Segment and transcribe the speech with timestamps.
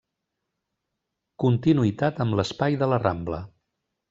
[1.43, 3.45] Continuïtat amb l'espai de la Rambla.